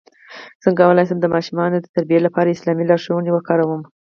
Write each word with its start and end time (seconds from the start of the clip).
څنګه 0.63 0.77
کولی 0.83 1.03
شم 1.09 1.17
د 1.21 1.27
ماشومانو 1.33 1.75
د 1.79 1.85
تربیې 1.95 2.19
لپاره 2.23 2.49
اسلامي 2.55 2.83
لارښوونې 2.87 3.31
وکاروم 3.33 3.81